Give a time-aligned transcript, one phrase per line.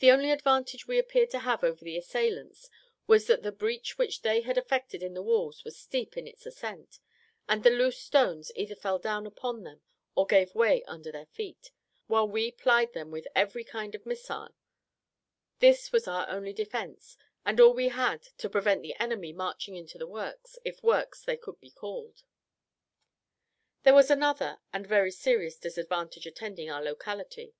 [0.00, 2.68] The only advantage we appeared to have over the assailants
[3.06, 6.44] was that the breach which they had effected in the walls was steep in its
[6.44, 6.98] ascent,
[7.48, 9.80] and the loose stones either fell down upon them,
[10.14, 11.70] or gave way under their feet,
[12.08, 14.54] while we plied them with every kind of missile:
[15.60, 19.96] this was our only defence, and all we had to prevent the enemy marching into
[19.96, 22.22] the works, if works they could be called.
[23.82, 27.54] There was another and very serious disadvantage attending our locality.